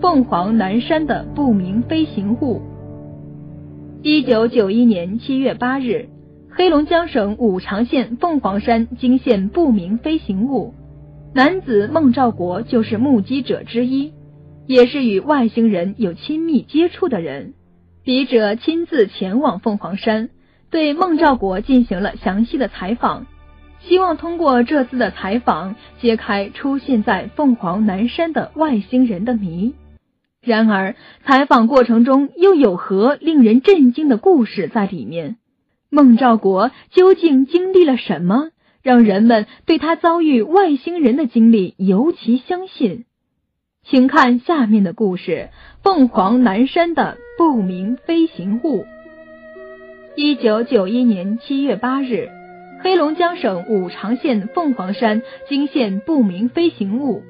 [0.00, 2.62] 凤凰南山的不明飞行物。
[4.02, 6.08] 一九九一年七月八日，
[6.48, 10.72] 黑龙江省五常县凤凰山惊现不明飞行物，
[11.34, 14.14] 男子孟兆国就是目击者之一，
[14.66, 17.52] 也是与外星人有亲密接触的人。
[18.02, 20.30] 笔者亲自前往凤凰山，
[20.70, 23.26] 对孟兆国进行了详细的采访，
[23.80, 29.74] 希望通过这次的采访揭开出现在凤凰南山的外星人的谜。
[30.42, 35.36] 然而，采访过程中又有何令人震惊的故事在里面？
[35.90, 38.50] 孟兆国究竟经历了什么，
[38.82, 43.04] 让人们对他遭遇外星人的经历尤其相信？
[43.84, 45.50] 请看下面的故事：
[45.82, 48.86] 凤凰南山的不明飞行物。
[50.16, 52.30] 一九九一年七月八日，
[52.82, 57.22] 黑龙江省五常县凤凰山惊现不明飞行物。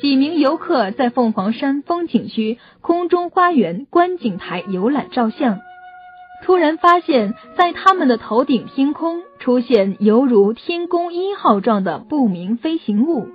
[0.00, 5.58] 几名游客在凤凰山风景区空中花园观景台游览照相，
[6.44, 13.26] 突然发现，在他们的头顶天空出现犹如天宫一号状的不明飞行物。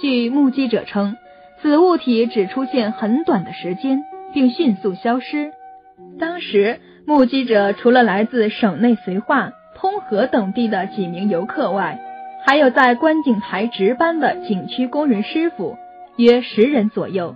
[0.00, 1.16] 据目击者称，
[1.62, 5.52] 此物体只出现很短的时间，并迅速消失。
[6.18, 12.00] 当时，目击者除了来自省内绥化、通河等地的几名游客外，
[12.44, 15.76] 还有在观景台值班的景区工人师傅。
[16.16, 17.34] 约十人左右。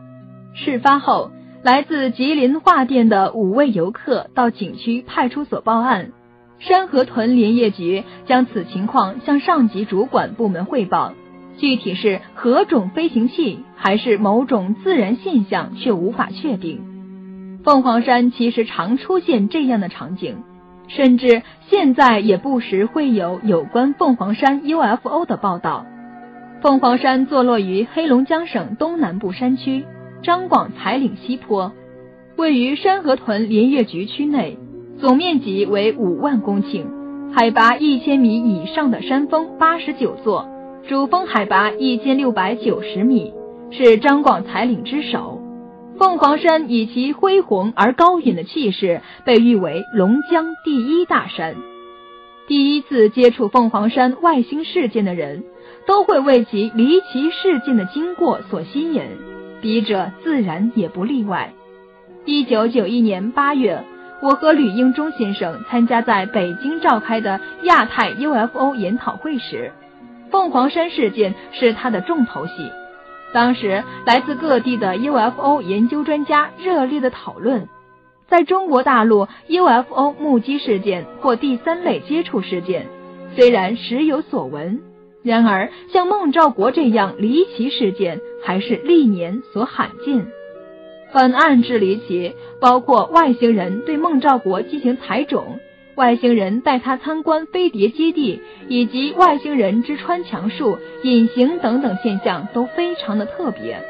[0.54, 1.30] 事发后，
[1.62, 6.12] 来自吉林桦甸的五位游客到景区派出所报案，
[6.58, 11.12] 山河屯林业局将此情况向上级主管部门汇报。
[11.56, 17.60] 具体是何种飞行器，还是某种自然现象，却无法确定。
[17.64, 20.36] 凤凰山其实常出现这样的场景，
[20.86, 25.84] 甚至现在也不时会有有关凤凰山 UFO 的报道。
[26.60, 29.84] 凤凰山坐落于黑龙江省东南部山区
[30.24, 31.72] 张广才岭西坡，
[32.36, 34.58] 位于山河屯林业局区内，
[34.98, 36.84] 总面积为五万公顷，
[37.32, 40.48] 海拔一千米以上的山峰八十九座，
[40.88, 43.32] 主峰海拔一千六百九十米，
[43.70, 45.40] 是张广才岭之首。
[45.96, 51.54] 凤凰山以其恢宏而高远的气势，被誉为龙江第一大山。
[52.48, 55.44] 第一次接触凤凰山外星事件的人。
[55.88, 59.02] 都会为其离奇事件的经过所吸引，
[59.62, 61.54] 笔者自然也不例外。
[62.26, 63.82] 一九九一年八月，
[64.20, 69.72] 我和吕英忠先生参加在北京召开的亚太 UFO 研讨会时，
[70.30, 72.70] 凤凰山事件是他的重头戏。
[73.32, 77.66] 当时，来自各地的 UFO 研究专家热烈的讨论，
[78.28, 82.88] 在中国大陆 UFO 目击事件或第三类接触事件，
[83.34, 84.82] 虽然时有所闻。
[85.22, 90.26] 然而，像孟兆国这样离奇事件还是历年所罕见。
[91.12, 95.58] 本案之离奇，包括外星人对孟兆国进行采种，
[95.96, 103.80] 外星人带他参观飞碟基地，以及外星人之穿墙术、隐形等等现象都非常的特别。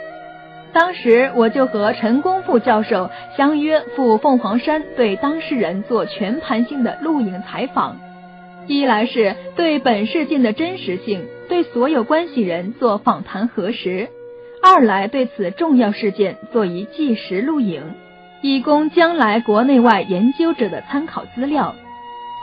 [0.72, 7.96] 当时我就和陈功富教授相约赴凤凰山，对当事人做全盘性的录影采访。
[8.68, 14.08] 一来是对本事件的真实性，对所有关系人做访谈核实；
[14.62, 17.82] 二来对此重要事件做一纪实录影，
[18.42, 21.74] 以供将来国内外研究者的参考资料。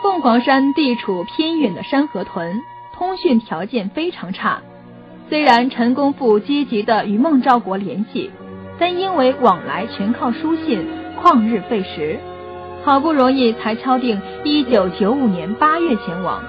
[0.02, 2.60] 凤凰山地处偏远的山河屯，
[2.96, 4.62] 通讯条件非常差。
[5.30, 8.32] 虽然陈公富积极的与孟兆国联系，
[8.80, 10.88] 但因为往来全靠书信，
[11.22, 12.18] 旷日费时。
[12.86, 16.44] 好不容易才敲定一九九五年八月前往，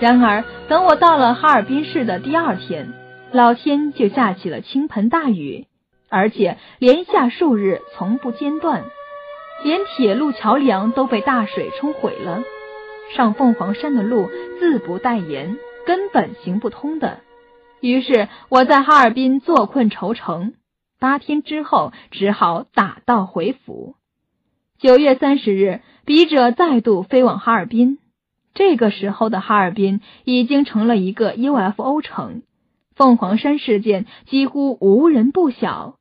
[0.00, 2.92] 然而等我到了哈尔滨市的第二天，
[3.32, 5.66] 老天就下起了倾盆大雨，
[6.08, 8.84] 而且连下数日从不间断，
[9.64, 12.44] 连铁路桥梁都被大水冲毁了，
[13.16, 17.18] 上凤凰山的路自不待言，根本行不通的。
[17.80, 20.54] 于是我在哈尔滨坐困愁城，
[21.00, 23.96] 八天之后只好打道回府。
[24.82, 27.98] 九月三十日，笔者再度飞往哈尔滨。
[28.52, 32.42] 这个时候的哈尔滨已经成了一个 UFO 城，
[32.96, 35.94] 凤凰山事件几乎无人不晓。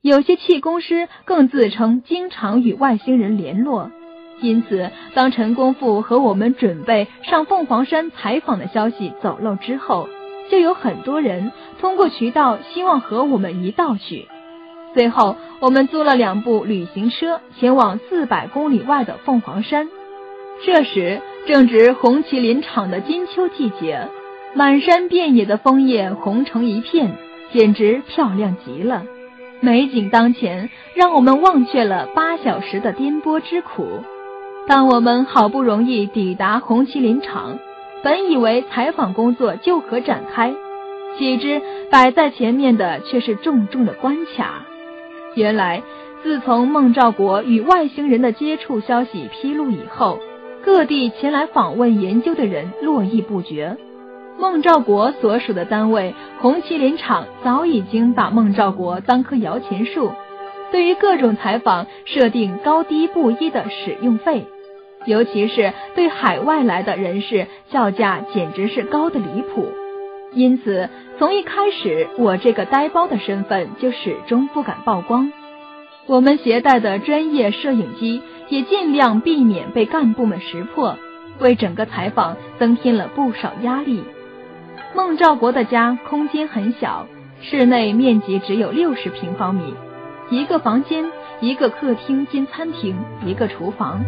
[0.00, 3.90] 有些气功师更自称经常与外星人联络。
[4.40, 10.08] 因此，当陈功富和我们准备上凤凰山采访的消息走漏之后，
[10.50, 14.26] 就有很多人通过渠道希望和我们一道去。
[14.94, 19.88] 最后，我们租了两部旅行车，前往四百公里外的凤凰山。
[20.64, 24.08] 这时正值红旗林场的金秋季节，
[24.54, 27.16] 满山遍野的枫叶红成一片，
[27.52, 29.02] 简直漂亮极了。
[29.60, 34.02] 美景当前，让我们忘却了八小时的颠簸之苦。
[34.66, 37.58] 当我们好不容易抵达红旗林场，
[38.02, 40.52] 本以为采访工作就可展开，
[41.18, 44.66] 岂知摆在前面的却是重重的关卡。
[45.34, 45.82] 原来，
[46.22, 50.18] 自从孟兆国与外星人的接触消息披露以后，
[50.62, 53.76] 各地前来访问研究的人络绎不绝。
[54.38, 60.10] 孟兆国所属的单位红旗林场早已经把孟兆国当棵摇钱树，
[60.70, 64.46] 对于各种采访设定高低不一的使用费，
[65.06, 69.68] 尤其是对海外来的人士叫价简直是高的离谱。
[70.34, 70.88] 因此，
[71.18, 75.32] 从一开始我这个呆包的身份就始终不敢曝光。
[76.06, 80.96] 我们携带的专业摄影机也尽量避免被干部们识破，
[81.38, 84.02] 为整个采访增添了不少压力。
[84.94, 87.06] 孟兆国的家空间很小，
[87.40, 89.74] 室内面积只有六十平方米，
[90.30, 91.04] 一个房间、
[91.40, 94.02] 一个客厅兼餐厅、一个厨房。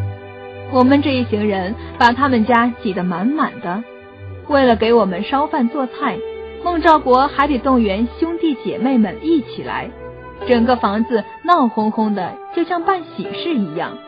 [0.73, 3.85] 我们这一行人把他们家挤得满满的。
[4.49, 6.19] 为了给我们烧饭做菜，
[6.62, 9.91] 孟兆国还得动员兄弟姐妹们一起来，
[10.46, 13.99] 整个房子闹哄哄的，就像办喜事一样。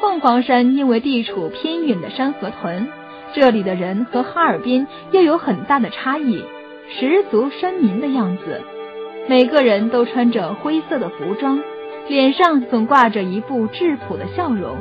[0.00, 2.88] 凤凰山因为地处偏远的山河屯。
[3.34, 6.42] 这里的人和哈尔滨又有很大的差异，
[6.88, 8.62] 十足山民的样子。
[9.28, 11.60] 每个人都穿着灰色的服装，
[12.08, 14.76] 脸上总挂着一副质朴的笑容。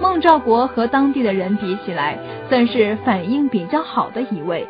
[0.00, 4.66] 孟兆国和当地的人比起来，算是反应比较好的一位。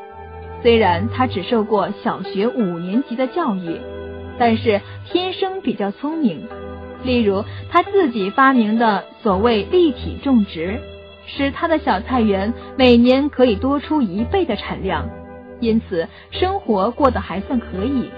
[0.62, 3.80] 虽然他只受过小学五年级的教育，
[4.38, 6.46] 但是天生比较聪明。
[7.04, 10.80] 例如他自己发明的所谓立体种植。
[11.28, 15.08] 使他的小菜园每年可以多出一倍的产量，
[15.58, 18.08] 因此生活过得还算可以。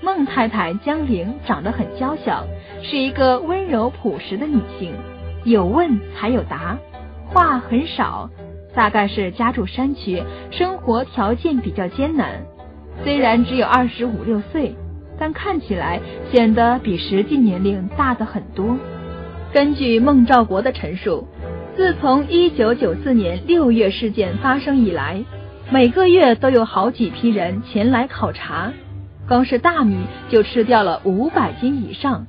[0.00, 2.46] 孟太太江玲长得很娇小，
[2.80, 4.94] 是一个温柔朴实的女性，
[5.42, 6.78] 有问才有答，
[7.26, 8.30] 话很少。
[8.78, 10.22] 大概是家住山区，
[10.52, 12.44] 生活条件比较艰难。
[13.02, 14.76] 虽然只有二十五六岁，
[15.18, 18.76] 但看起来显得比实际年龄大的很多。
[19.52, 21.26] 根据孟兆国的陈述。
[21.76, 25.22] 自从一九九四年六月事件发生以来，
[25.70, 28.72] 每个月都有好几批人前来考察，
[29.28, 29.96] 光是大米
[30.28, 32.26] 就吃掉了五百斤以上。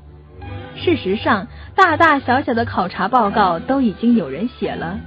[0.75, 4.99] 事实上，大大小小的考察报告都已经有人写了，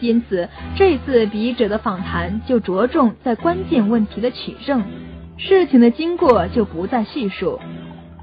[0.00, 4.82] 因此这次笔者的访谈就着重在关键问题的取证，
[5.36, 7.60] 事情的经过就不再叙述。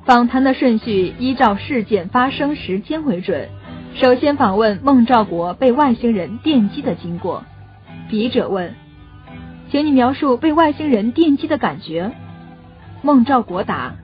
[0.05, 3.49] 访谈的顺序依照事件发生时间为准。
[3.95, 7.43] 首先访问孟兆国被外星人电击的经过。
[8.09, 8.73] 笔者问
[9.69, 12.11] ：“请你描述被外星人电击的感觉。”
[13.03, 13.95] 孟兆国答：“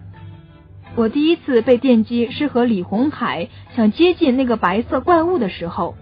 [0.95, 5.95] 我第一次被电击是和李红海想接近那个白色怪物的时候。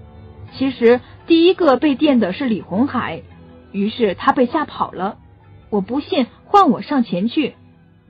[0.54, 1.00] 其实
[1.32, 3.22] 第一个被电的是李红海，
[3.72, 5.18] 于是他被吓跑了。
[5.70, 7.54] 我不信，换我上前去。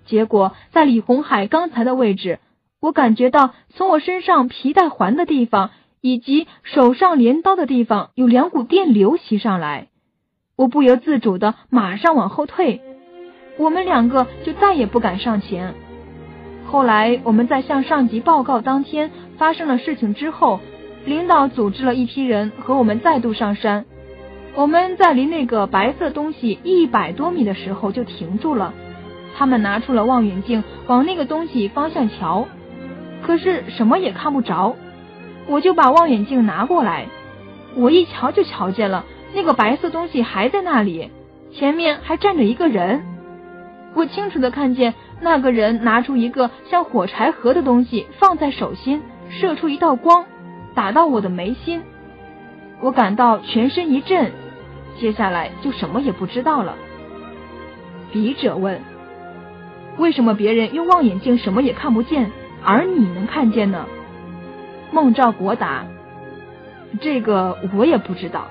[0.07, 2.39] 结果在李红海刚才的位置。”
[2.81, 5.69] 我感觉到从我身上皮带环的地方
[6.01, 9.89] 以及手上镰刀的地方有两股电流袭上来，
[10.55, 12.81] 我不由自主的马上往后退，
[13.59, 15.75] 我们两个就再也不敢上前。
[16.65, 20.59] 后来我们在向上级报告当天发生了事情之后，
[21.05, 23.85] 领导组织了一批人和我们再度上山。
[24.53, 28.73] 我们在离那个白色东西一百多米的时候就停住了，
[29.37, 32.47] 他们拿出了望远镜往那个东西方向瞧。
[33.23, 34.75] 可是什么也看不着，
[35.47, 37.05] 我就把望远镜拿过来，
[37.75, 41.09] 我一瞧就瞧见了那个白色东西还在那里，
[41.53, 43.03] 前面还站着一个人。
[43.93, 50.25] 我清楚的看见那个人拿出一个像火柴盒的东西放在手心，射出一道光，
[50.73, 51.81] 打到我的眉心，
[52.79, 54.31] 我感到全身一震，
[54.99, 56.75] 接下来就什么也不知道了。
[58.11, 58.79] 笔者问：
[59.97, 62.31] 为什么别人用望远镜什么也看不见？
[62.63, 63.85] 而你能看见呢？
[64.91, 65.85] 孟兆国答
[67.01, 68.47] ：“这个我也不知道。”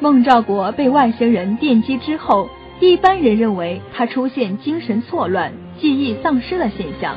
[0.00, 2.48] 孟兆国被外星人电击之后，
[2.80, 7.16] 一般人认为他出现精神错乱、记忆丧失的现象。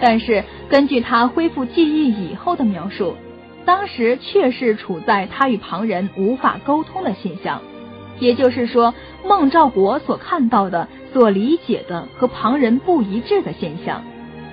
[0.00, 3.16] 但是根据他恢复记忆以后的描述，
[3.64, 7.62] 当时确是处在他与旁人无法沟通的现象。
[8.18, 8.94] 也就是说，
[9.26, 14.02] 孟兆国所看到的、所理解的和旁人不一致的现象。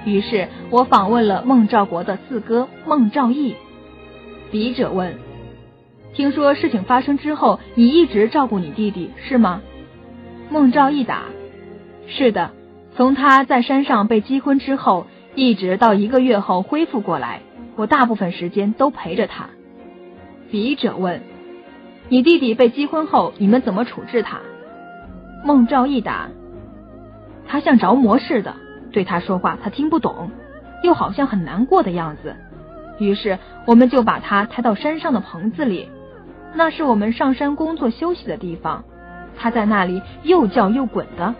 [0.06, 3.56] 于是我访问了孟兆国的四哥孟兆义。
[4.52, 5.18] 笔者问
[6.14, 9.62] ：“听说事情发生之后，你一直照顾你弟弟是吗？”
[10.52, 11.24] 孟兆义答
[12.08, 12.52] ：“是的，
[12.98, 17.42] 从他在山上被击昏之后，一直到一个月后恢复过来，
[17.76, 19.50] 我大部分时间都陪着他。
[20.52, 21.24] 笔者问
[22.08, 24.42] ：“你弟弟被击昏后，你们怎么处置他？”
[25.44, 26.30] 孟兆义答
[27.48, 28.54] ：“他像着魔似的，
[28.92, 30.30] 对他说话他听不懂，
[30.84, 32.36] 又好像很难过的样子。
[33.00, 35.90] 于是我们就把他抬到山上的棚子里，
[36.54, 38.84] 那是我们上山工作休息的地方。
[39.36, 41.34] 他在那里又叫又滚的，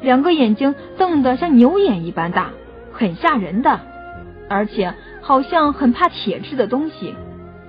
[0.00, 2.52] 两个眼睛瞪得像牛眼一般大。”
[2.92, 3.80] 很吓人的，
[4.48, 7.14] 而且好像很怕铁质的东西，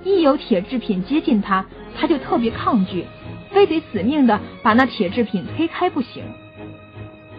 [0.03, 1.65] 一有铁制品接近他，
[1.97, 3.05] 他就特别抗拒，
[3.51, 6.23] 非得死命的把那铁制品推开不行。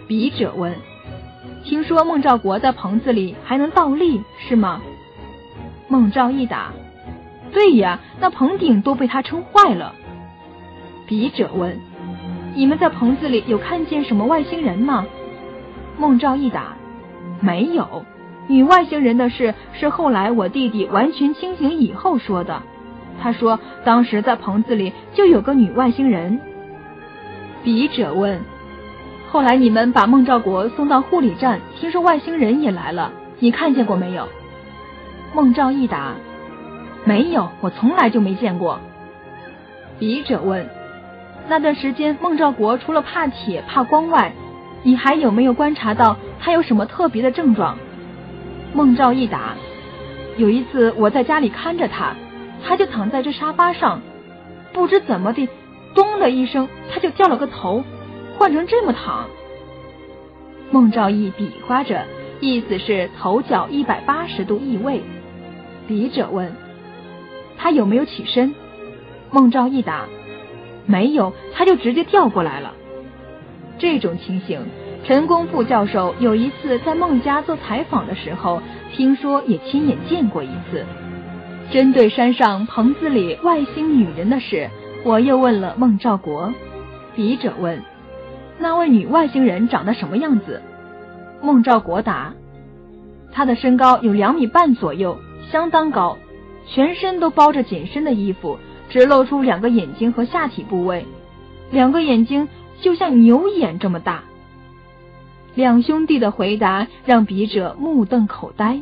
[0.06, 0.74] 笔者问
[1.64, 4.80] ：“听说孟兆国在棚子里还能倒立，是吗？”
[5.88, 6.72] 孟兆义答
[7.52, 9.94] ：“对呀，那棚顶都被他撑坏了。”
[11.06, 11.78] 笔者问
[12.54, 15.04] ：“你们在棚子里有看见什么外星人吗？”
[15.98, 16.76] 孟兆义答。
[17.42, 18.04] 没有，
[18.46, 22.62] 女外星人的事是后来我弟弟完全清醒以后说的。
[23.20, 26.40] 他说当时在棚子里就有个女外星人。
[27.64, 28.40] 笔者问：
[29.30, 34.28] 后来你们把孟兆国送到护理站，听说外星人也来了，你看见过没有？
[35.34, 36.12] 孟兆义答：
[37.04, 38.78] 没有，我从来就没见过。
[39.98, 40.68] 笔者问：
[41.48, 44.32] 那段时间孟兆国除了怕铁怕光外，
[44.84, 46.16] 你还有没有观察到？
[46.44, 47.78] 他有什么特别的症状？
[48.74, 49.54] 孟兆义答：
[50.36, 52.16] 有一次我在家里看着他，
[52.64, 54.02] 他就躺在这沙发上，
[54.72, 55.48] 不知怎么的，
[55.94, 57.84] 咚的一声，他就掉了个头，
[58.36, 59.26] 换成这么躺。
[60.72, 62.04] 孟兆义比划着，
[62.40, 65.00] 意思是头脚一百八十度移位。
[65.86, 66.52] 笔者问：
[67.56, 68.52] 他有没有起身？
[69.30, 70.06] 孟兆义答：
[70.86, 72.74] 没有，他就直接掉过来了。
[73.78, 74.66] 这种情形。
[75.04, 80.84] 陈功富教授有一次在孟家做采访的时候，听说也亲眼见过一次。
[81.72, 84.70] 针对山上棚子里外星女人的事，
[85.04, 86.54] 我又问了孟兆国。
[87.16, 87.82] 笔者问：
[88.58, 90.62] 那位女外星人长得什么样子？
[91.42, 92.32] 孟兆国答：
[93.32, 95.18] 她的身高有两米半左右，
[95.50, 96.16] 相当高，
[96.68, 98.56] 全身都包着紧身的衣服，
[98.88, 101.04] 只露出两个眼睛和下体部位，
[101.72, 102.48] 两个眼睛
[102.80, 104.22] 就像牛眼这么大。
[105.54, 108.80] 两兄弟的回答让笔者目瞪口呆，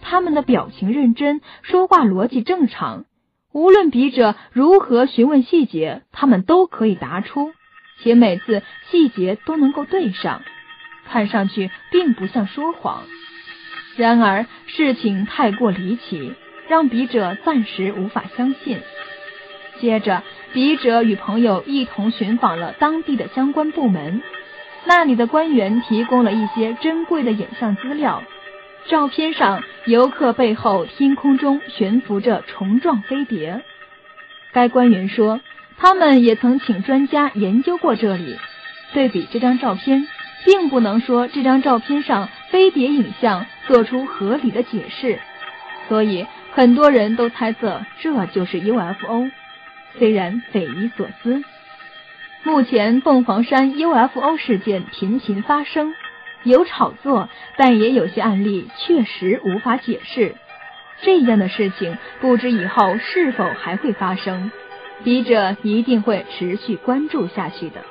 [0.00, 3.04] 他们的表情认真，说话逻辑正常。
[3.52, 7.52] 无论笔者如何询问细节，他们都可以答出，
[8.02, 10.40] 且每次细节都能够对上，
[11.10, 13.02] 看上去并不像说谎。
[13.96, 16.32] 然而事情太过离奇，
[16.68, 18.78] 让笔者暂时无法相信。
[19.78, 20.22] 接着，
[20.54, 24.22] 笔者与朋友一同寻访了当地的相关部门。
[24.88, 28.22] 那里的官员提供了一些珍贵的影像资料。
[28.86, 33.60] 照片上，游客背后天空中悬浮着虫状飞碟。
[34.50, 35.40] 该官员说，
[35.76, 38.38] 他们也曾请专家研究过这里。
[38.94, 40.08] 对比这张照片，
[40.46, 45.18] 并不能说这张照片上飞碟影像做出合理的解释，
[45.90, 49.28] 所以很多人都猜测这就是 UFO，
[49.98, 51.44] 虽然匪夷所思。
[52.44, 55.94] 目前凤凰山 UFO 事件频频发生，
[56.44, 60.36] 有炒作，但也有些案例确实无法解释。
[61.02, 64.50] 这样的事情不知以后是否还会发生，
[65.04, 67.82] 笔者一定会持续关注下去的。